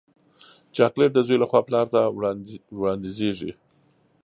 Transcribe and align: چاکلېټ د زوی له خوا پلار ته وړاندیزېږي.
چاکلېټ 0.75 1.11
د 1.15 1.19
زوی 1.27 1.37
له 1.41 1.47
خوا 1.49 1.61
پلار 1.67 1.85
ته 1.93 2.01
وړاندیزېږي. 2.77 3.51